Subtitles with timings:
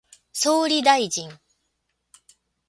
[0.33, 1.29] 総理大臣